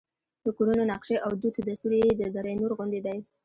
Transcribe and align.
د 0.45 0.47
کورونو 0.57 0.83
نقشې 0.91 1.15
او 1.25 1.31
دود 1.41 1.55
دستور 1.67 1.93
یې 2.01 2.09
د 2.15 2.21
دره 2.35 2.51
نور 2.59 2.71
غوندې 2.77 2.99
دی. 3.05 3.17